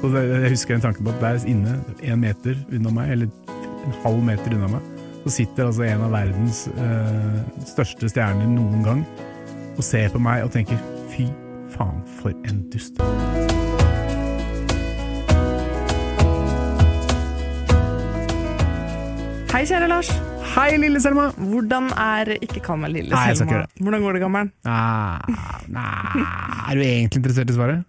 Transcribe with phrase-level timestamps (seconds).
[0.00, 3.28] Og jeg husker en tanke på at der inne, en meter unna meg, eller
[3.84, 4.86] en halv meter unna meg,
[5.26, 9.02] så sitter altså en av verdens eh, største stjerner noen gang
[9.76, 10.80] og ser på meg og tenker
[11.12, 11.26] fy
[11.74, 12.96] faen, for en dust.
[19.52, 20.08] Hei, kjære Lars.
[20.54, 21.28] Hei, lille Selma!
[21.36, 23.60] Hvordan er Ikke kall meg lille Nei, jeg Selma.
[23.68, 24.50] ikke Hvordan går det, gammer'n?
[24.64, 25.20] Ah,
[25.70, 26.16] nah,
[26.70, 27.84] er du egentlig interessert i svaret?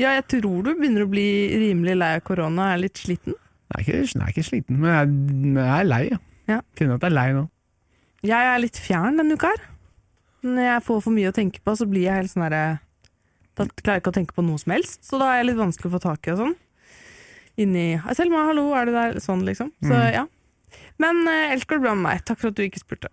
[0.00, 1.24] Ja, jeg tror du begynner å bli
[1.60, 3.36] rimelig lei av korona og er litt sliten.
[3.74, 5.12] Jeg er ikke, jeg er ikke sliten, men jeg,
[5.60, 6.02] jeg er lei.
[6.10, 6.18] Ja.
[6.50, 6.58] Ja.
[6.76, 7.44] Kjenner at jeg er lei nå.
[8.24, 9.62] Jeg er litt fjern denne uka her.
[10.44, 12.64] Når jeg får for mye å tenke på, så blir jeg helt sånn herre
[13.56, 15.60] Da klarer jeg ikke å tenke på noe som helst, så da er jeg litt
[15.62, 16.54] vanskelig å få tak i og sånn.
[17.64, 19.20] Inni «Hei, Selma, hallo, er du der?
[19.22, 19.70] Sånn, liksom.
[19.86, 20.12] Så Mm.
[20.12, 20.24] ja.
[20.98, 22.24] Men eh, ellers går det bra med meg.
[22.26, 23.08] Takk for at du ikke spurte.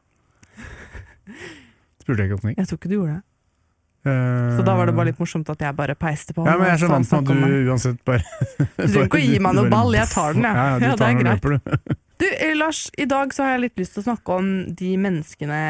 [2.01, 2.55] Spurte jeg ikke åpning.
[2.57, 3.23] Jeg tror ikke du gjorde det.
[4.01, 6.41] Uh, Så da var det bare litt morsomt at jeg bare peiste på.
[6.47, 8.23] Ja, men jeg er så vant med at du uansett bare
[8.57, 10.57] Du trenger ikke å gi meg noe ball, jeg tar den, jeg.
[10.57, 11.45] Ja, Ja, tar det er greit.
[11.45, 11.95] løper, du.
[12.21, 14.89] Du, eh, Lars, i dag så har jeg litt lyst til å snakke om de
[15.01, 15.61] menneskene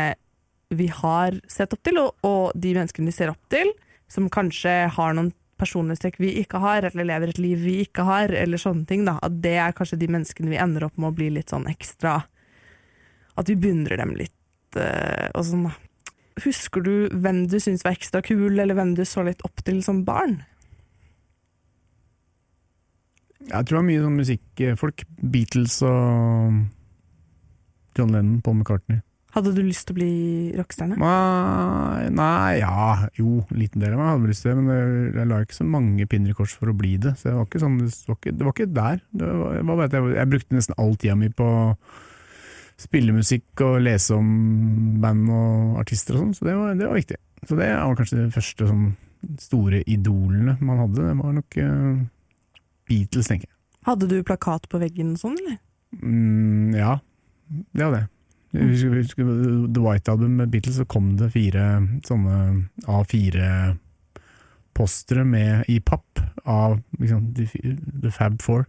[0.75, 3.71] vi har sett opp til, og, og de menneskene vi ser opp til,
[4.11, 5.29] som kanskje har noen
[5.61, 9.03] personlighetstrekk vi ikke har, eller lever et liv vi ikke har, eller sånne ting.
[9.07, 9.17] da.
[9.23, 12.17] At det er kanskje de menneskene vi ender opp med å bli litt sånn ekstra
[13.39, 15.75] At vi beundrer dem litt eh, og sånn, da.
[16.45, 19.81] Husker du hvem du syntes var ekstra kul, eller hvem du så litt opp til
[19.85, 20.39] som barn?
[23.41, 25.05] Jeg tror det var mye sånn musikkfolk.
[25.33, 26.59] Beatles og
[27.97, 29.01] John Lennon, Paul McCartney.
[29.31, 30.13] Hadde du lyst til å bli
[30.59, 30.97] rockestjerne?
[30.99, 35.11] Nei, nei, ja, jo, en liten del av meg hadde lyst til det, men jeg,
[35.15, 37.13] jeg la ikke så mange pinner i kors for å bli det.
[37.19, 39.03] Så det var ikke, sånn, det var ikke, det var ikke der.
[39.21, 41.47] Var, jeg, jeg, brukte nesten all tida mi på
[42.81, 44.27] spille musikk og lese om
[45.01, 47.19] band og artister og sånn, så det var, det var viktig.
[47.47, 48.85] Så det var kanskje de første sånn,
[49.41, 51.05] store idolene man hadde.
[51.05, 51.95] Det var nok uh,
[52.89, 53.57] Beatles, tenker jeg.
[53.85, 55.57] Hadde du plakat på veggen og sånn, eller?
[56.01, 56.93] Mm, ja,
[57.49, 58.09] det hadde jeg.
[58.51, 59.23] Jeg husker, jeg husker
[59.71, 61.63] The White Album med Beatles, så kom det fire
[62.03, 62.35] sånne
[62.83, 68.65] A4-postere med i papp av liksom, The Fab Four.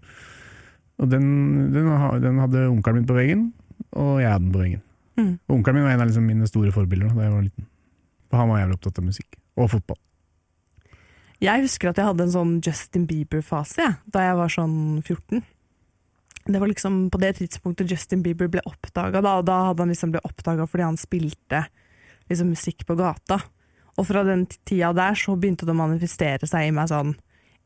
[1.03, 1.27] Og den,
[1.75, 1.91] den,
[2.23, 3.53] den hadde onkelen min på veggen,
[3.93, 4.83] og jeg hadde den veggen.
[5.19, 5.35] Mm.
[5.53, 7.69] Onkelen min var en av liksom, mine store forbilder da jeg var liten.
[8.31, 9.39] For han var jævlig opptatt av musikk.
[9.61, 10.01] Og fotball.
[11.43, 15.43] Jeg husker at jeg hadde en sånn Justin Bieber-fase ja, da jeg var sånn 14.
[16.43, 19.93] Det var liksom på det tidspunktet Justin Bieber ble oppdaga, da, og da hadde han
[19.93, 21.65] liksom blitt oppdaga fordi han spilte
[22.31, 23.41] liksom musikk på gata.
[23.99, 27.13] Og fra den tida der så begynte det å manifestere seg i meg sånn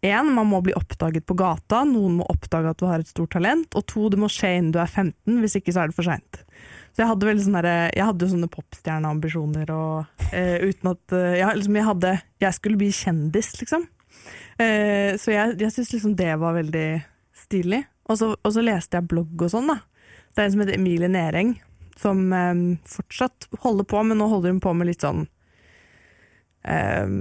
[0.06, 3.32] Én, man må bli oppdaget på gata, noen må oppdage at du har et stort
[3.34, 3.74] talent.
[3.78, 6.06] Og to, det må skje innen du er 15, hvis ikke så er det for
[6.06, 6.42] seint.
[6.96, 11.76] Så jeg hadde sånne, jeg hadde sånne popstjerneambisjoner, og eh, uten at eh, jeg, liksom,
[11.76, 13.84] jeg hadde Jeg skulle bli kjendis, liksom.
[14.56, 16.88] Eh, så jeg, jeg syns liksom det var veldig
[17.36, 17.82] stilig.
[18.08, 19.80] Og så, og så leste jeg blogg og sånn, da.
[20.32, 21.56] Det er en som heter Emilie Nering,
[22.00, 25.26] som eh, fortsatt holder på, men nå holder hun på med litt sånn
[26.64, 27.12] eh,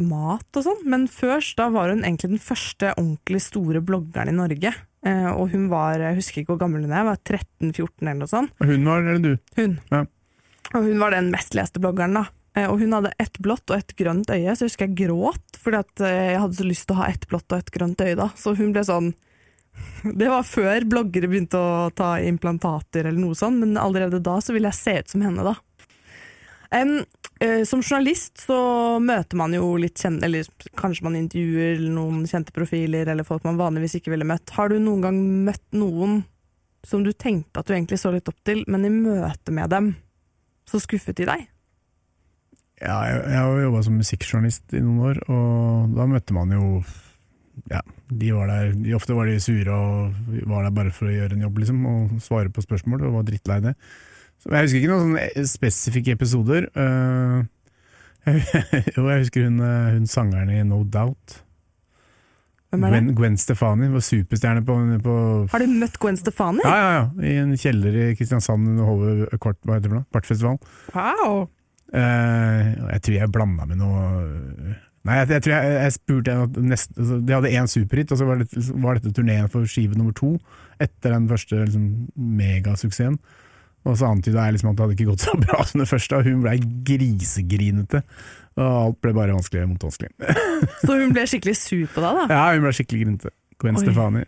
[0.00, 0.80] mat og sånn.
[0.88, 4.72] Men først da var hun egentlig den første ordentlig store bloggeren i Norge.
[5.04, 8.30] Eh, og hun var, jeg husker ikke hvor gammel hun er, var 13-14 eller noe
[8.30, 8.54] sånt.
[8.62, 9.32] Og hun var, eller du?
[9.58, 9.78] Hun.
[9.90, 10.04] Ja.
[10.72, 12.26] Og hun var den mest leste bloggeren, da.
[12.54, 15.58] Eh, Og hun hadde ett blått og ett grønt øye, så jeg husker jeg gråt
[15.62, 18.00] fordi at eh, jeg hadde så lyst til å ha ett blått og ett grønt
[18.04, 18.28] øye, da.
[18.36, 19.12] Så hun ble sånn
[20.20, 24.52] Det var før bloggere begynte å ta implantater eller noe sånt, men allerede da så
[24.52, 25.54] ville jeg se ut som henne, da.
[26.72, 26.92] Em,
[27.44, 28.58] uh, som journalist så
[29.02, 30.48] møter man jo litt kjente, eller
[30.80, 34.54] kanskje man intervjuer noen kjente profiler eller folk man vanligvis ikke ville møtt.
[34.56, 35.18] Har du noen gang
[35.48, 36.22] møtt noen
[36.86, 39.92] som du tenkte at du egentlig så litt opp til, men i møte med dem
[40.68, 41.46] så skuffet de deg?
[42.82, 46.54] Ja, jeg, jeg har jo jobba som musikkjournalist i noen år, og da møtte man
[46.56, 46.82] jo
[47.68, 50.16] Ja, de var der de, Ofte var de sure og
[50.48, 53.28] var der bare for å gjøre en jobb, liksom, og svare på spørsmål, og var
[53.28, 53.76] drittlei det.
[54.50, 56.66] Jeg husker ikke noen sånne spesifikke episoder.
[56.74, 57.44] Uh,
[58.96, 61.40] jo, jeg husker hun, eh, hun sangeren i No Doubt.
[62.72, 63.00] Hvem er det?
[63.02, 65.14] Gwen, Gwen Stefani var superstjerne på, på
[65.52, 66.62] Har du møtt Gwen Stefani?
[66.64, 70.06] ja, ja, ja, i en kjeller i Kristiansand under Hove Kvart, hva heter det for?
[70.14, 70.62] Kvartfestivalen.
[70.94, 71.42] Wow!
[71.92, 74.06] Eh, jeg tror jeg blanda med noe
[75.02, 78.28] Nei, jeg, jeg tror jeg, jeg spurte nest, altså, De hadde én superhit, og så
[78.28, 80.36] var, det, var dette turneen for skive nummer to
[80.80, 83.18] etter den første liksom, megasuksessen.
[83.82, 86.18] Og så antyda jeg liksom at det hadde ikke gått så bra som det første,
[86.18, 88.02] og hun blei grisegrinete.
[88.58, 90.12] Og alt ble bare vanskelig mot vanskelig.
[90.84, 92.26] Så hun ble skikkelig sur på deg, da?
[92.28, 93.32] Ja, hun ble skikkelig grinete.
[93.62, 93.84] Gwen Oi.
[93.86, 94.24] Stefani.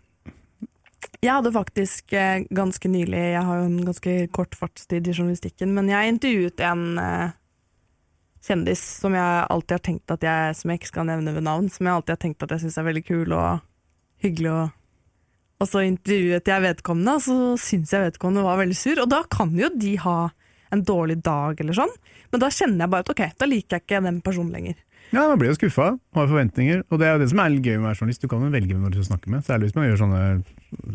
[1.21, 5.73] Jeg hadde faktisk eh, ganske nylig Jeg har jo en ganske kort fartstid i journalistikken,
[5.77, 7.35] men jeg intervjuet en eh,
[8.45, 11.69] kjendis som jeg alltid har tenkt at jeg Som jeg ikke skal nevne ved navn,
[11.69, 13.63] som jeg alltid har tenkt at jeg syns er veldig kul og
[14.25, 14.51] hyggelig.
[14.53, 14.73] Og,
[15.59, 18.99] og så intervjuet jeg vedkommende, og så syns jeg vedkommende var veldig sur.
[19.03, 20.17] Og da kan jo de ha
[20.73, 21.93] en dårlig dag eller sånn,
[22.33, 24.75] men da kjenner jeg bare at ok, da liker jeg ikke den personen lenger.
[25.13, 26.79] Ja, Man blir jo skuffa, har forventninger.
[26.89, 28.23] Og det er jo det som er litt gøy med å være journalist.
[28.25, 29.43] Du kan jo velge hvem du skal snakke med.
[29.45, 30.21] Særlig hvis man gjør sånne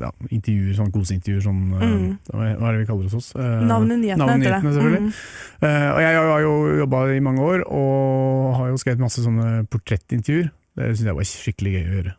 [0.02, 1.44] ja, intervjuer, sånne koseintervjuer.
[1.46, 2.18] Sånn, Mm.
[2.34, 3.30] uh, hva er det vi kaller det hos oss?
[3.38, 4.60] Uh, Navnet nyhetene, navnet i heter det.
[4.60, 5.02] nyhetene, selvfølgelig.
[5.06, 5.62] Mm.
[5.62, 6.52] Uh, og jeg har jo
[6.82, 10.50] jobba i mange år, og har jo skrevet masse sånne portrettintervjuer.
[10.76, 12.14] Det syns jeg var skikkelig gøy å gjøre.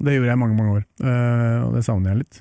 [0.00, 2.38] Det gjorde jeg i mange, mange år, uh, og det savner jeg litt.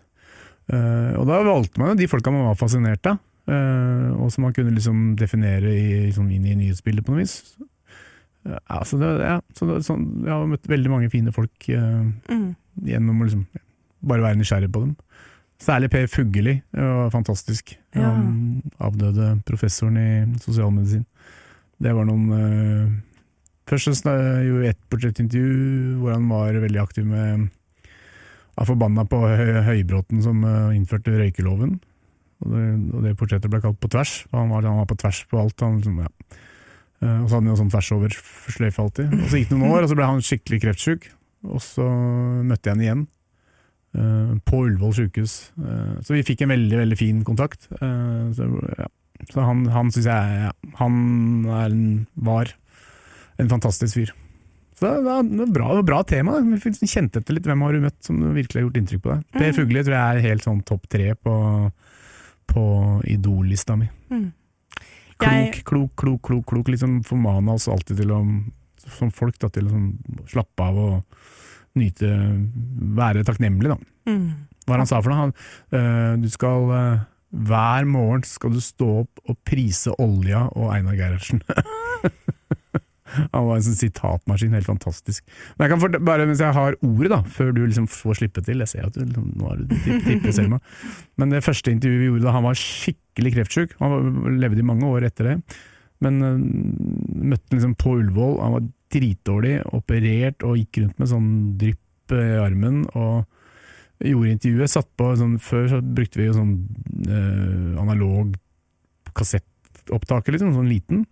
[0.71, 3.17] Uh, og da valgte man jo de folka man var fascinert av,
[3.51, 7.39] uh, og som man kunne liksom definere i, liksom inn i nyhetsbildet på noe vis.
[8.47, 12.07] Ja, så det, ja, så det, sånn, jeg har møtt veldig mange fine folk uh,
[12.31, 12.53] Mm.
[12.87, 13.43] gjennom å liksom
[14.07, 14.95] bare være nysgjerrig på dem.
[15.59, 17.73] Særlig Per Fugelli, var fantastisk.
[17.91, 18.13] Ja.
[18.13, 21.03] Han avdøde professoren i sosialmedisin.
[21.83, 22.93] Det var noen eh,
[23.69, 24.13] Først så
[24.43, 27.49] gjorde vi et portrettintervju hvor han var veldig aktiv med
[28.59, 29.19] var forbanna på
[29.69, 31.77] Høybråten som eh, innførte røykeloven.
[32.43, 34.23] Og det, og det portrettet ble kalt På tvers.
[34.35, 35.63] Han var, han var på tvers på alt.
[35.63, 36.39] Han, liksom, ja.
[36.99, 38.17] Eh, og så hadde han jo sånn tvers over
[38.51, 39.15] sløyfe alltid.
[39.15, 41.09] Og så gikk det noen år, og så ble han skikkelig kreftsjuk.
[41.47, 43.03] Og så møtte jeg han igjen.
[43.95, 45.35] eh, på Ullevål sykehus.
[45.63, 47.69] Eh, så vi fikk en veldig veldig fin kontakt.
[47.69, 48.89] Så ja.
[49.31, 50.51] så han, han syns jeg ja,
[50.81, 50.99] Han
[51.47, 52.51] er en, var
[53.39, 54.11] en fantastisk fyr.
[54.79, 56.37] Så det var det var bra, bra tema.
[56.39, 59.23] Vi kjente etter litt hvem har du møtt som virkelig har gjort inntrykk på deg.
[59.35, 61.33] Per Fugli Fugelli tror jeg er helt sånn topp tre på,
[62.47, 62.63] på
[63.11, 63.89] Idol-lista mi.
[64.13, 64.29] Mm.
[65.19, 66.71] Klok, Jeg- klok, klok, klok, klok.
[66.71, 68.21] Liksom formana oss alltid til å,
[68.95, 71.19] som folk, da, til å liksom, slappe av og
[71.79, 72.07] nyte
[72.99, 73.77] Være takknemlig, da.
[74.09, 74.23] Mm.
[74.65, 75.27] Hva han sa for noe?
[75.27, 75.33] Han,
[75.75, 77.03] øh, du skal øh,
[77.51, 81.43] Hver morgen skal du stå opp og prise Olja og Einar Gerhardsen.
[83.15, 85.25] Han var en sånn sitatmaskin, helt fantastisk.
[85.57, 88.43] Men jeg kan fort, bare mens jeg har ordet, da, før du liksom får slippe
[88.45, 89.73] til Jeg ser at du liksom, nå har du
[90.05, 90.61] tippet Selma.
[91.19, 94.87] Men det første intervjuet vi gjorde da han var skikkelig kreftsjuk, han levde i mange
[94.87, 95.37] år etter det,
[96.05, 96.35] men uh,
[97.33, 102.23] møtte liksom på Ullevål, han var dritdårlig, operert og gikk rundt med sånn drypp i
[102.41, 102.85] armen.
[102.97, 103.27] og
[103.99, 106.53] gjorde intervjuet, satt på sånn, Før så brukte vi jo sånn
[107.09, 108.37] uh, analog
[109.17, 111.03] kassettopptaker, liksom, sånn liten.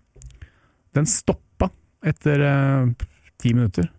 [0.95, 1.43] Den stoppa
[2.05, 3.07] etter eh,
[3.41, 3.89] ti minutter.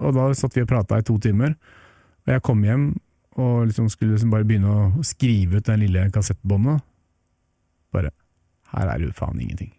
[0.00, 1.54] Og da satt vi og prata i to timer.
[2.24, 2.92] Og jeg kom hjem
[3.40, 6.82] og liksom skulle liksom bare begynne å skrive ut den lille kassettbåndet.
[7.92, 8.12] Bare
[8.72, 9.72] Her er det jo faen ingenting.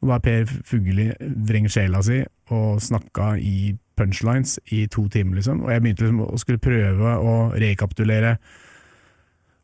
[0.00, 1.10] Og da Per Fugelli
[1.48, 2.22] vrengt sjela si
[2.52, 5.62] og snakka i punchlines i to timer, liksom.
[5.64, 8.36] Og jeg begynte liksom å skulle prøve å rekapitulere.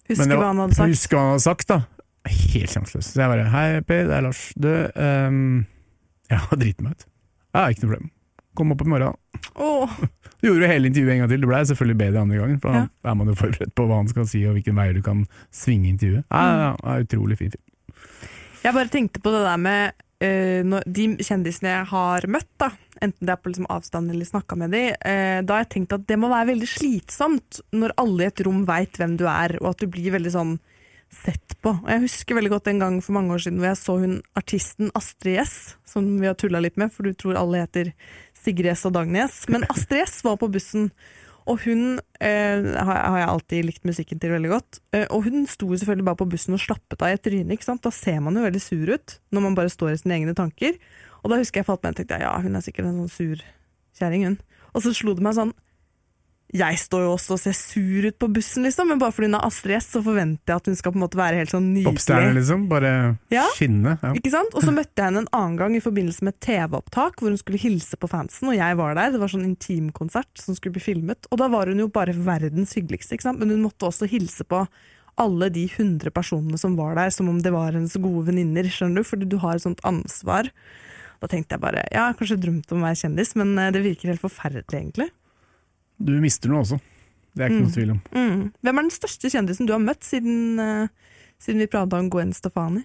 [0.06, 0.92] Det hva han hadde sagt.
[0.92, 1.80] Huske hva han hadde sagt, da.
[2.26, 3.08] Helt sjanseløs.
[3.12, 4.42] Så jeg bare Hei, Per, det er Lars.
[4.58, 5.64] Du, um,
[6.30, 7.08] jeg har driti meg ut.
[7.56, 8.12] Ja, ikke noe problem.
[8.56, 9.18] Kom opp i morgen.
[9.54, 9.90] Oh.
[10.36, 11.40] Du gjorde jo hele intervjuet en gang til.
[11.42, 14.10] Det ble selvfølgelig bedre andre gangen, for da er man jo forberedt på hva han
[14.10, 15.22] skal si og hvilken vei du kan
[15.54, 16.26] svinge intervjuet.
[16.28, 17.64] Ja, ja, ja, utrolig fin film.
[18.60, 22.68] Jeg bare tenkte på det der med uh, de kjendisene jeg har møtt, da,
[23.00, 25.96] enten det er på liksom avstand eller snakka med de, uh, da har jeg tenkt
[25.96, 29.56] at det må være veldig slitsomt når alle i et rom veit hvem du er,
[29.62, 30.56] og at du blir veldig sånn
[31.12, 31.72] sett på.
[31.74, 34.16] Og jeg husker veldig godt en gang for mange år siden hvor jeg så hun
[34.38, 35.54] artisten Astrid S,
[35.88, 37.92] som vi har tulla litt med, for du tror alle heter
[38.36, 39.44] Sigrid S og Dagny S.
[39.52, 40.90] Men Astrid S var på bussen,
[41.46, 44.80] og hun eh, har jeg alltid likt musikken til veldig godt.
[44.96, 47.54] Eh, og hun sto selvfølgelig bare på bussen og slappet av i et tryne.
[47.54, 47.84] ikke sant?
[47.86, 50.74] Da ser man jo veldig sur ut, når man bare står i sine egne tanker.
[51.22, 53.46] Og da husker jeg falt meg og tenkte ja, hun er sikkert en sånn sur
[53.98, 54.36] kjerring, hun.
[54.74, 55.54] Og så slo det meg sånn
[56.56, 59.36] Jeg står jo også og ser sur ut på bussen, liksom, men bare fordi hun
[59.38, 61.68] har Astrid S, så forventer jeg at hun skal på en måte være helt sånn
[61.84, 62.38] Popstjerne, nydelig.
[62.40, 62.66] liksom.
[62.70, 62.92] Bare
[63.34, 63.44] Ja.
[63.56, 63.98] skinne.
[64.02, 64.12] Ja.
[64.16, 64.54] Ikke sant?
[64.56, 67.60] Og så møtte jeg henne en annen gang i forbindelse med TV-opptak, hvor hun skulle
[67.60, 69.12] hilse på fansen, og jeg var der.
[69.12, 71.26] Det var sånn intimkonsert som skulle bli filmet.
[71.30, 73.38] Og da var hun jo bare verdens hyggeligste, ikke sant?
[73.38, 74.66] men hun måtte også hilse på
[75.18, 79.00] alle de hundre personene som var der, som om det var hennes gode venninner, skjønner
[79.00, 80.50] du, fordi du har et sånt ansvar.
[81.20, 83.70] Da tenkte jeg bare, ja, jeg drømte kanskje drømt om å være kjendis, men eh,
[83.72, 85.08] det virker helt forferdelig, egentlig.
[85.98, 86.78] Du mister noe også.
[87.36, 87.98] Det er ikke noe tvil om.
[88.16, 88.44] Mm.
[88.64, 92.32] Hvem er den største kjendisen du har møtt siden, uh, siden vi prata om Gwen
[92.36, 92.84] Stefani?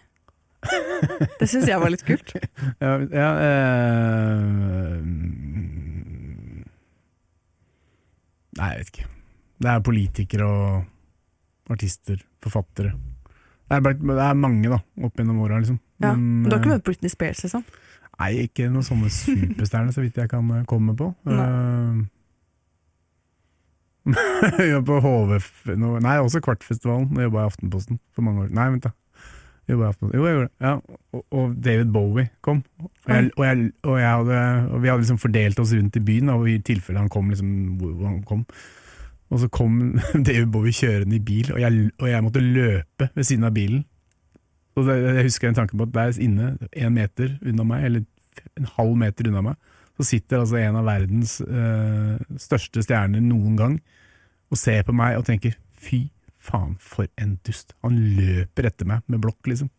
[1.40, 2.36] Det syns jeg var litt kult.
[2.84, 4.98] Ja, ja uh,
[8.60, 9.08] Nei, jeg vet ikke.
[9.62, 12.92] Det er politikere og artister, forfattere.
[13.72, 15.80] Det er, det er mange, da, opp gjennom åra, liksom.
[16.04, 16.12] Ja.
[16.12, 17.64] Men du har ikke eh, møtt Britney Spears, liksom?
[18.20, 21.14] Nei, ikke noen sånne superstjerner, så vidt jeg kan komme på.
[21.32, 21.38] Nei.
[21.40, 22.21] Jobba
[24.90, 27.12] på HVF Nei, også Kvartfestivalen.
[27.18, 28.96] Jeg jobba i Aftenposten for mange år Nei, vent, da.
[29.70, 30.52] Jo, jeg gjorde det.
[30.60, 30.74] Ja.
[31.14, 32.64] Og, og David Bowie kom.
[32.82, 36.32] Og, jeg, og, jeg, og, jeg hadde, vi hadde liksom fordelt oss rundt i byen,
[36.34, 38.44] og i tilfelle han kom, liksom, hvor han kom.
[39.32, 39.80] Og så kom
[40.28, 43.86] David Bowie kjørende i bil, og jeg, og jeg måtte løpe ved siden av bilen.
[44.76, 48.04] Og det, jeg husker en tanke på at der inne, en meter unna meg, eller
[48.60, 49.71] en halv meter unna meg,
[50.02, 53.76] så sitter altså en av verdens uh, største stjerner noen gang
[54.52, 56.08] og ser på meg og tenker fy
[56.42, 57.76] faen, for en dust.
[57.86, 59.70] Han løper etter meg med blokk, liksom.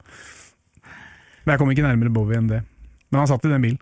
[1.42, 2.60] Men jeg kom ikke nærmere Bowie enn det.
[3.10, 3.80] Men han satt i den bilen.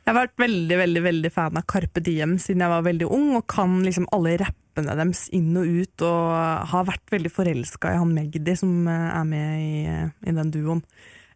[0.00, 3.28] Jeg har vært veldig veldig, veldig fan av Carpe Diem siden jeg var veldig ung,
[3.38, 8.00] og kan liksom alle rappene deres inn og ut, og har vært veldig forelska i
[8.00, 10.82] han Magdi som eh, er med i, eh, i den duoen.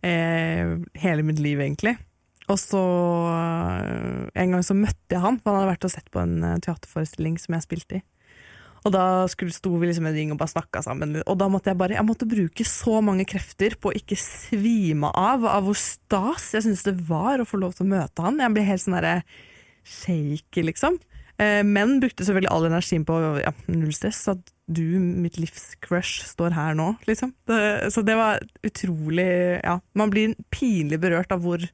[0.05, 1.99] Eh, hele mitt liv, egentlig.
[2.53, 2.81] Og så
[3.33, 6.37] eh, En gang så møtte jeg han, for han hadde vært og sett på en
[6.45, 8.05] eh, teaterforestilling som jeg spilte i.
[8.85, 11.17] Og da skulle, sto vi liksom en ring og bare snakka sammen.
[11.25, 15.09] Og da måtte jeg bare Jeg måtte bruke så mange krefter på å ikke svime
[15.17, 18.43] av av hvor stas jeg syntes det var å få lov til å møte han.
[18.43, 19.17] Jeg ble helt sånn derre
[19.85, 20.99] shaky, liksom.
[21.41, 24.21] Eh, men brukte selvfølgelig all energien på ja, null stress.
[24.35, 27.33] At du, mitt livs crush, står her nå, liksom.
[27.49, 27.63] Det,
[27.95, 29.31] så det var utrolig
[29.65, 31.65] Ja, man blir pinlig berørt av hvor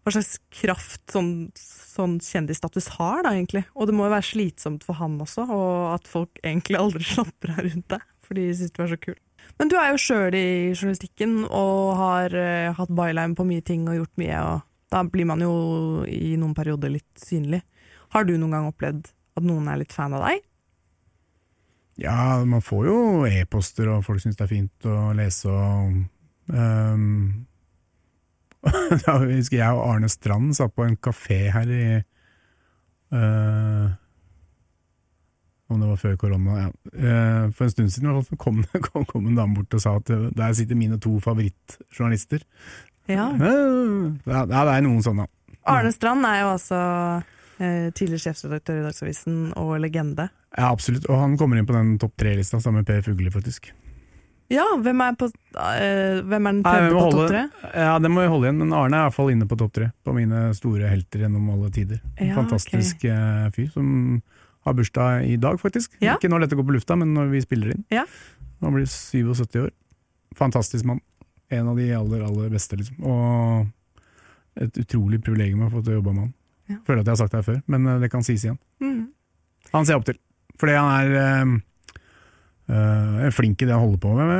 [0.00, 3.66] hva slags kraft sånn, sånn kjendisstatus har, da, egentlig.
[3.76, 7.54] Og det må jo være slitsomt for han også, og at folk egentlig aldri slapper
[7.56, 9.18] av rundt deg, for de syns du er så kul.
[9.60, 13.86] Men du er jo sjøl i journalistikken og har uh, hatt byline på mye ting
[13.88, 15.54] og gjort mye, og da blir man jo
[16.08, 17.60] i noen perioder litt synlig.
[18.14, 20.40] Har du noen gang opplevd at noen er litt fan av deg?
[22.00, 25.98] Ja, man får jo e-poster, og folk syns det er fint å lese og
[26.54, 27.44] ehm,
[29.06, 31.82] Da husker jeg og Arne Strand satt på en kafé her i
[33.14, 33.88] uh,
[35.70, 36.70] Om det var før korona, ja.
[36.92, 40.28] Uh, for en stund siden kom, kom, kom en dame bort og sa at eh,
[40.36, 42.44] der sitter mine to favorittjournalister.
[43.08, 43.30] Ja.
[43.34, 45.28] Uh, Ja, det er noen sånne.
[45.70, 46.80] Arne Strand er jo altså
[47.60, 50.30] tidligere sjefsredaktør i Dagsavisen og legende.
[50.56, 51.04] Ja, absolutt.
[51.12, 53.68] Og han kommer inn på den topp tre-lista sammen med Per Fugli, faktisk.
[54.50, 55.28] Ja, hvem er, på,
[55.62, 57.42] eh, hvem er den tredje på topp tre?
[57.70, 59.76] Ja, det må vi holde igjen, men Arne er i hvert fall inne på topp
[59.78, 59.90] tre.
[60.02, 62.00] På mine store helter gjennom alle tider.
[62.16, 63.50] En Ja, fantastisk okay.
[63.54, 63.92] fyr som
[64.66, 65.94] har bursdag i dag, faktisk.
[66.02, 66.16] Ja.
[66.18, 67.84] Ikke når dette går på lufta, men når vi spiller inn.
[67.94, 68.04] Ja.
[68.60, 69.70] Han blir 77 år.
[70.36, 71.00] Fantastisk mann.
[71.50, 72.98] En av de aller, aller beste, liksom.
[73.06, 73.70] Og
[74.60, 76.34] et utrolig privilegium å få til å jobbe med han.
[76.86, 78.58] Føler at jeg har sagt det her før, men eh, det kan sies igjen.
[78.82, 79.08] Mm.
[79.72, 80.18] Han ser jeg opp til.
[80.60, 81.46] Fordi han er
[82.70, 84.30] eh, er flink i det jeg holder på med.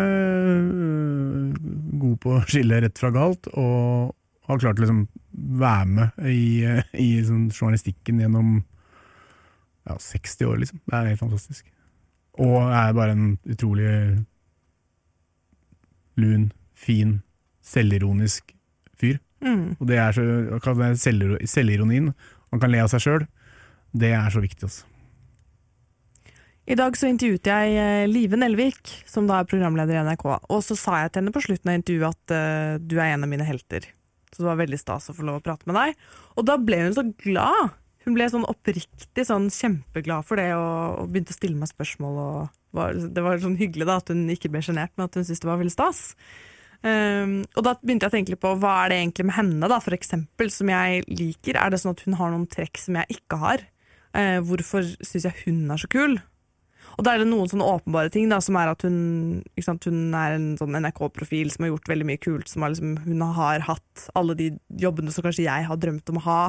[0.70, 1.60] uh,
[2.00, 4.14] god på å skille rett fra galt, og
[4.48, 5.04] har klart å liksom
[5.60, 8.60] være med i, uh, i sånn journalistikken gjennom
[9.88, 10.82] ja, 60 år, liksom.
[10.86, 11.66] Det er helt fantastisk.
[12.40, 13.90] Og er bare en utrolig
[16.20, 17.18] lun, fin,
[17.64, 18.54] selvironisk
[19.00, 19.18] fyr.
[19.44, 19.76] Mm.
[19.80, 20.24] Og det er så,
[21.00, 22.12] selvironien,
[22.50, 23.26] man kan le av seg sjøl,
[23.96, 24.89] det er så viktig, altså.
[26.70, 30.22] I dag så intervjuet jeg eh, Live Nelvik, som da er programleder i NRK.
[30.54, 33.26] Og så sa jeg til henne på slutten av intervjuet at uh, du er en
[33.26, 33.88] av mine helter.
[34.30, 36.04] Så det var veldig stas å få lov å prate med deg.
[36.38, 37.74] Og da ble hun så glad.
[38.06, 42.22] Hun ble sånn oppriktig sånn kjempeglad for det, og, og begynte å stille meg spørsmål.
[42.78, 45.42] Var, det var sånn hyggelig da, at hun ikke ble sjenert, men at hun syntes
[45.42, 46.04] det var veldig stas.
[46.86, 49.74] Um, og da begynte jeg å tenke litt på hva er det egentlig med henne,
[49.74, 51.58] da, for eksempel, som jeg liker.
[51.58, 53.66] Er det sånn at hun har noen trekk som jeg ikke har?
[54.14, 56.20] Uh, hvorfor syns jeg hun er så kul?
[56.98, 58.96] Og da er det noen sånne åpenbare ting, da, som er at hun,
[59.62, 62.50] sant, hun er en sånn NRK-profil som har gjort veldig mye kult.
[62.50, 64.50] Som har liksom, hun har hatt alle de
[64.82, 66.42] jobbene som kanskje jeg har drømt om å ha.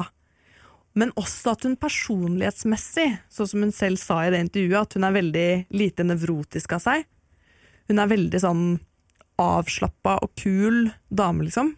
[0.98, 5.08] Men også at hun personlighetsmessig, sånn som hun selv sa i det intervjuet, at hun
[5.08, 7.06] er veldig lite nevrotisk av seg.
[7.88, 8.66] Hun er veldig sånn
[9.40, 11.72] avslappa og kul dame, liksom.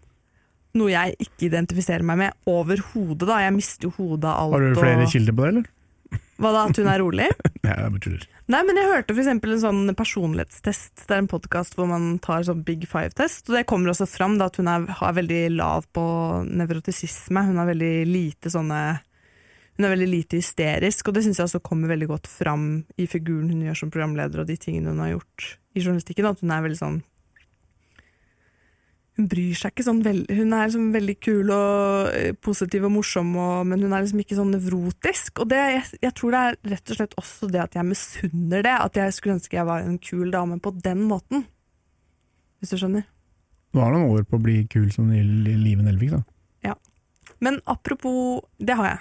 [0.74, 3.28] Noe jeg ikke identifiserer meg med overhodet.
[3.28, 3.38] da.
[3.44, 4.56] Jeg mister jo hodet av alt.
[4.56, 5.12] Har du flere og...
[5.12, 5.70] kilder på det, eller?
[6.42, 7.26] Hva da, at hun er rolig?
[7.66, 8.24] Nei, jeg tuller.
[8.52, 11.06] Nei, men jeg hørte eksempel en sånn personlighetstest.
[11.06, 13.48] Det er en podkast hvor man tar sånn Big Five-test.
[13.48, 16.04] Og det kommer også fram da, at hun er, har veldig lav på
[16.50, 17.46] nevrotisisme.
[17.48, 18.80] Hun er veldig lite sånne
[19.74, 23.08] Hun er veldig lite hysterisk, og det syns jeg også kommer veldig godt fram i
[23.10, 26.28] figuren hun gjør som programleder, og de tingene hun har gjort i journalistikken.
[26.30, 27.00] At hun er veldig sånn
[29.14, 32.94] hun bryr seg ikke sånn veldig Hun er liksom veldig kul og eh, positiv og
[32.96, 35.38] morsom, og, men hun er liksom ikke sånn nevrotisk.
[35.44, 38.66] Og det, jeg, jeg tror det er rett og slett også det at jeg misunner
[38.66, 38.74] det.
[38.74, 41.46] At jeg skulle ønske jeg var en kul dame på den måten.
[42.58, 43.06] Hvis du skjønner.
[43.74, 46.22] Du har noen år på å bli kul som Li- Live Nelvik, da.
[47.44, 48.98] Men apropos Det har jeg.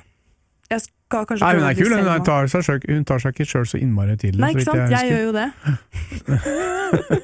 [0.69, 3.65] Jeg skal kanskje Nei, hun er kul, hun, tar seg, hun tar seg ikke sjøl
[3.69, 4.41] så innmari tidlig.
[4.41, 4.89] Nei, ikke sant?
[4.89, 5.47] Jeg gjør jo det.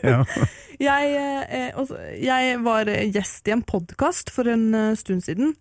[0.11, 0.19] ja.
[0.79, 1.15] Jeg,
[1.51, 5.51] eh, også, jeg var gjest i en podkast for en eh, stund siden.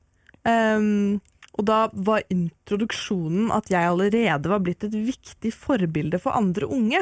[0.47, 1.19] Um,
[1.59, 7.01] og da var introduksjonen at jeg allerede var blitt et viktig forbilde for andre unge.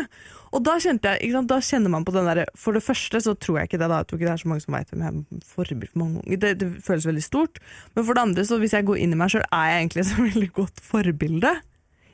[0.57, 1.19] Og da jeg,
[1.51, 4.01] da kjenner man på den derre For det første så tror jeg ikke det, da.
[4.01, 6.23] Jeg tror ikke det er så mange som veit hvem jeg er forbilde for mange
[6.23, 6.41] unge.
[6.41, 7.61] Det, det føles veldig stort.
[7.93, 10.07] Men for det andre, så hvis jeg går inn i meg sjøl, er jeg egentlig
[10.07, 11.53] et veldig godt forbilde.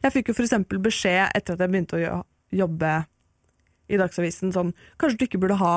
[0.02, 2.96] Jeg fikk jo eksempel beskjed etter at jeg begynte å jobbe
[3.92, 5.74] i Dagsavisen sånn Kanskje du ikke burde ha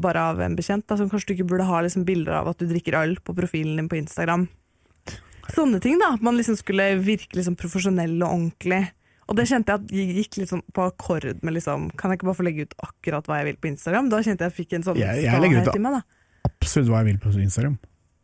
[0.00, 0.86] bare av en bekjent.
[0.88, 3.34] Da, sånn, kanskje du ikke burde ha liksom, bilder av at du drikker øl på
[3.36, 4.46] profilen din på Instagram.
[5.52, 6.14] Sånne ting, da.
[6.16, 8.80] At man liksom skulle virke liksom profesjonell og ordentlig.
[9.28, 12.26] Og det kjente jeg at jeg gikk liksom på akkord med liksom Kan jeg ikke
[12.28, 14.10] bare få legge ut akkurat hva jeg vil på Instagram?
[14.12, 16.02] Da kjente jeg at jeg fikk en sånn Jeg- jeg legger ut meg.
[16.44, 17.78] Absolutt hva jeg vil på Instagram.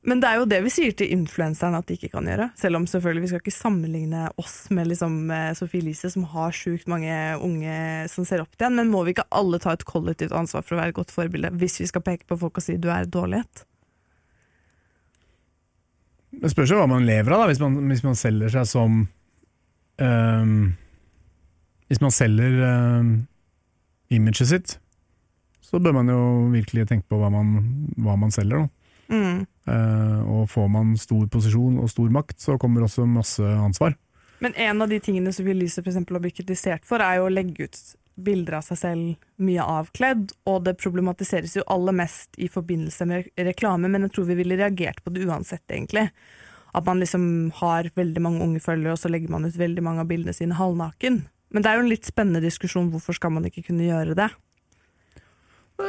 [0.08, 2.46] Men det er jo det vi sier til influenserne at de ikke kan gjøre.
[2.56, 6.56] Selv om selvfølgelig vi skal ikke sammenligne oss med liksom eh, Sophie Elise, som har
[6.56, 7.12] sjukt mange
[7.44, 7.74] unge
[8.08, 8.80] som ser opp til henne.
[8.80, 11.52] Men må vi ikke alle ta et kollektivt ansvar for å være et godt forbilde,
[11.60, 13.66] hvis vi skal peke på folk og si du er dårlighet?
[16.40, 19.00] Det spørs jo hva man lever av, da, hvis man, hvis man selger seg som
[20.00, 20.60] ehm,
[21.90, 23.08] Hvis man selger um,
[24.14, 24.76] imaget sitt,
[25.60, 26.20] så bør man jo
[26.54, 27.58] virkelig tenke på hva man,
[27.98, 28.62] hva man selger.
[28.62, 28.79] Da.
[29.10, 29.46] Mm.
[29.66, 33.96] Eh, og får man stor posisjon og stor makt, så kommer også masse ansvar.
[34.40, 37.26] Men en av de tingene Sophie Elise for eksempel har blitt kritisert for, er jo
[37.28, 37.80] å legge ut
[38.20, 43.30] bilder av seg selv mye avkledd, og det problematiseres jo aller mest i forbindelse med
[43.40, 46.08] reklame, men jeg tror vi ville reagert på det uansett, egentlig.
[46.76, 47.24] At man liksom
[47.58, 50.58] har veldig mange unge følgere, og så legger man ut veldig mange av bildene sine
[50.58, 51.22] halvnaken.
[51.50, 54.28] Men det er jo en litt spennende diskusjon, hvorfor skal man ikke kunne gjøre det?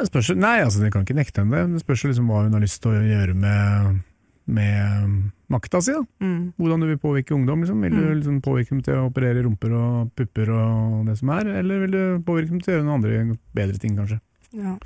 [0.07, 1.73] Spørs, nei, altså, det kan ikke nekte henne det.
[1.75, 4.01] Det spørs liksom hva hun har lyst til å gjøre med,
[4.47, 5.93] med makta si.
[5.93, 6.01] da.
[6.23, 6.53] Mm.
[6.57, 7.61] Hvordan du vil påvirke ungdom.
[7.63, 7.81] Liksom.
[7.85, 8.15] Vil du Mm.
[8.19, 11.91] liksom påvirke dem til å operere rumper og pupper og det som er, eller vil
[11.91, 14.19] du påvirke dem til å gjøre noen andre bedre ting, kanskje.
[14.53, 14.77] Ja.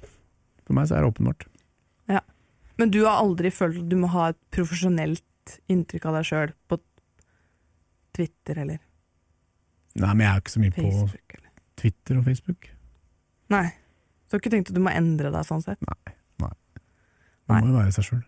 [0.66, 1.46] For meg så er det åpenbart.
[2.78, 5.22] Men du har aldri følt at du må ha et profesjonelt
[5.72, 6.76] inntrykk av deg sjøl på
[8.16, 8.80] Twitter eller
[9.96, 11.36] Nei, men jeg er ikke så mye på Facebook?
[11.38, 12.68] på Twitter og Facebook.
[13.54, 13.70] Nei.
[14.26, 15.80] Så du har ikke tenkt at du må endre deg sånn sett?
[16.40, 16.50] Man
[17.48, 17.60] Nei.
[17.62, 18.24] må jo være seg sjøl.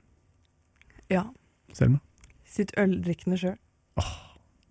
[1.10, 1.24] Ja.
[1.74, 1.98] Selma.
[2.46, 3.56] Sitt øldrikkende sjøl.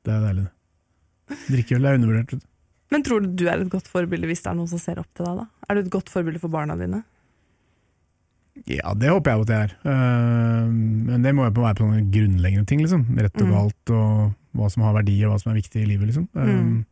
[0.07, 1.39] Det er deilig, det.
[1.51, 2.45] Drikkeøl er undervurdert.
[2.95, 5.09] Men tror du du er et godt forbilde hvis det er noen som ser opp
[5.19, 5.41] til deg?
[5.41, 5.47] da?
[5.67, 7.03] Er du et godt forbilde for barna dine?
[8.71, 9.73] Ja, det håper jeg at jeg er.
[9.91, 10.69] Eh,
[11.11, 13.03] men det må jo være på noen grunnleggende ting, liksom.
[13.19, 13.53] Rett og Mm.
[13.53, 16.29] galt, og hva som har verdi og hva som er viktig i livet, liksom.
[16.37, 16.87] Eh, Mm.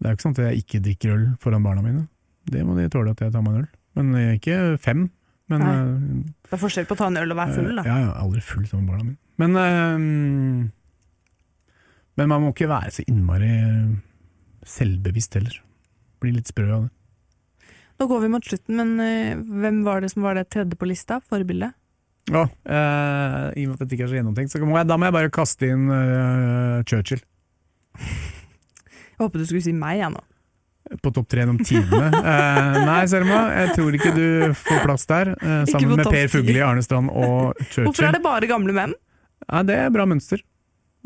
[0.00, 2.08] Det er jo ikke sant at jeg ikke drikker øl foran barna mine.
[2.52, 3.68] Det må de tåle at jeg tar meg en øl.
[3.98, 5.06] Men eh, ikke fem.
[5.50, 7.84] Men eh, Det er forskjell på å ta en øl og være full, da.
[7.86, 9.18] Ja, jeg er aldri full som barna mine.
[9.40, 9.96] Men, eh,
[12.16, 13.52] men man må ikke være så innmari
[14.66, 15.58] selvbevisst heller.
[16.22, 16.92] Bli litt sprø av det.
[17.96, 20.88] Nå går vi mot slutten, men eh, hvem var det som var det tredje på
[20.88, 21.16] lista?
[21.24, 21.72] Forbildet?
[22.28, 24.96] Ja, eh, I og med at dette ikke er så gjennomtenkt, så må jeg, da
[24.98, 27.20] må jeg bare kaste inn eh, Churchill
[27.96, 30.20] Jeg håpet du skulle si meg, jeg nå.
[31.02, 32.10] På topp tre gjennom tidene.
[32.14, 34.26] Uh, nei, Selma, jeg tror ikke du
[34.60, 35.32] får plass der.
[35.40, 36.28] Uh, sammen med Per.
[36.32, 38.94] Fugli, Arne Strand og Hvorfor er det bare gamle menn?
[39.46, 40.42] Ja, det er bra mønster.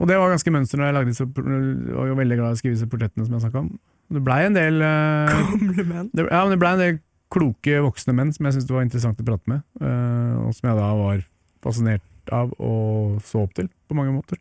[0.01, 2.57] Og det var ganske mønster når jeg lagde disse, og var jo veldig glad i
[2.57, 3.73] å skrive disse portrettene som jeg snakka om.
[4.11, 6.13] Det blei en del uh, Gamle menn.
[6.13, 8.87] det, ja, men det ble en del kloke voksne menn som jeg syntes det var
[8.87, 11.21] interessant å prate med, og som jeg da var
[11.63, 12.03] fascinert
[12.35, 14.39] av og så opp til, på mange måter.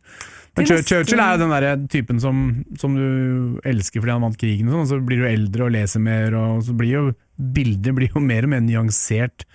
[0.56, 2.44] Men Churchill er jo den der typen som,
[2.80, 5.74] som du elsker fordi han vant krigen, og sånn, og så blir du eldre og
[5.74, 7.04] leser mer, og så blir jo
[7.40, 9.46] bildet blir jo mer og mer nyansert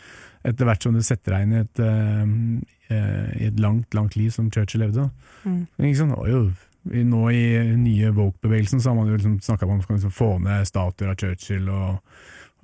[0.46, 4.30] etter hvert som du setter deg inn i et, eh, i et langt, langt liv
[4.34, 5.08] som Churchill levde.
[5.46, 5.64] Mm.
[6.20, 6.42] Og jo,
[6.86, 7.46] nå i
[7.82, 11.18] nye woke-bevegelsen så har man jo liksom snakka om å liksom få ned statuer av
[11.22, 11.98] Churchill, og,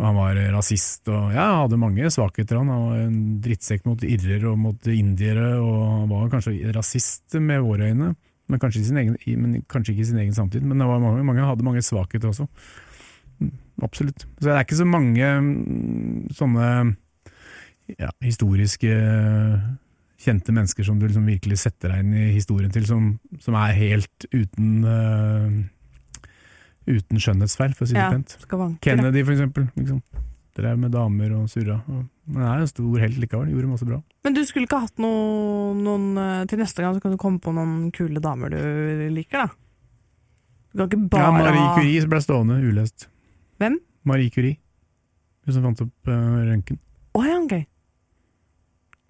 [0.02, 2.58] han var rasist, og ja, hadde mange svakheter.
[2.58, 7.38] Han Han var en drittsekk mot irrer og mot indiere, og han var kanskje rasist
[7.40, 8.16] med våre øyne,
[8.50, 10.64] men kanskje, egen, men kanskje ikke i sin egen samtid.
[10.66, 12.48] Men var mange, mange hadde mange svakheter også.
[13.40, 14.26] Mm, Absolutt.
[14.40, 16.68] Så det er ikke så mange mm, sånne
[17.98, 18.92] ja, historiske
[20.22, 23.78] kjente mennesker som du liksom virkelig setter deg inn i historien til, som, som er
[23.78, 25.48] helt uten eh,
[26.90, 28.38] uten skjønnhetsfeil, for å si det Ja, pent.
[28.82, 29.68] Kennedy, for eksempel.
[29.78, 30.02] Liksom.
[30.58, 31.78] Drev med damer og surra.
[31.88, 34.02] Men er en stor helt likevel, gjorde masse bra.
[34.26, 37.40] Men du skulle ikke hatt noe, noen eh, Til neste gang så kan du komme
[37.44, 38.60] på noen kule damer du
[39.16, 39.62] liker, da.
[40.72, 43.08] Du kan ikke bare ja, Marie Curie ble stående ulest.
[43.60, 43.80] Hvem?
[44.08, 44.60] Marie Curie.
[45.46, 46.80] Hun som fant opp uh, røntgen.
[47.18, 47.56] Å ja, ok.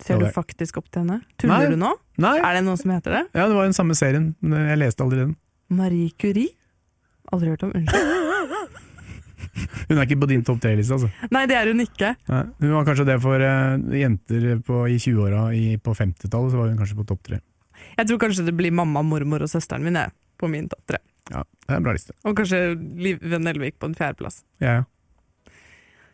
[0.02, 1.20] Ser du faktisk opp til henne?
[1.38, 1.76] Tuller Nei.
[1.76, 1.92] du nå?
[2.22, 3.22] Nei, Er det noe som heter det?
[3.38, 5.36] ja, det var den samme serien, men jeg leste aldri den.
[5.70, 6.50] Marie Curie?
[7.32, 7.72] Aldri hørt om.
[7.76, 8.78] Unnskyld.
[9.92, 11.10] Hun er ikke på din topp tre-liste, altså.
[11.34, 12.14] Nei, det er hun ikke.
[12.30, 15.42] Nei, hun var kanskje det for uh, jenter på, i 20-åra
[15.84, 17.40] på 50-tallet, så var hun kanskje på topp tre.
[17.98, 21.02] Jeg tror kanskje det blir mamma, mormor og søsteren min jeg, på min topp tre.
[21.34, 22.16] Ja, det er en bra liste.
[22.24, 22.62] Og kanskje
[23.04, 24.40] Liv Nelvik på en fjerdeplass.
[24.64, 24.88] Ja, ja.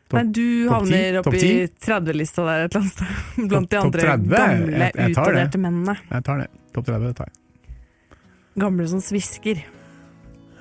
[0.07, 1.39] Top, Nei, du havner oppi
[1.83, 3.15] 30-lista der et eller annet sted.
[3.51, 4.29] Blant de Topp- topp andre 30?
[4.33, 5.97] gamle, Jeg- jeg utdaterte mennene.
[6.09, 6.49] Jeg tar det.
[6.73, 8.19] Topp 30 det tar jeg.
[8.63, 9.61] Gamle som svisker.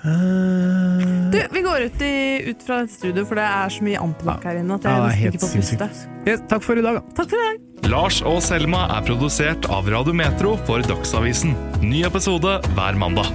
[0.07, 3.99] Eh, Du, vi går ut, i, ut fra dette studio, for det er så mye
[4.01, 5.89] antibac her inne at jeg Ja, er nesten helt ikke får puste.
[6.31, 7.03] Ja, takk for i dag, da.
[7.19, 7.91] Takk for i dag.
[7.91, 11.53] Lars og Selma er produsert av Radio Metro for Dagsavisen.
[11.83, 13.29] Ny episode hver mandag.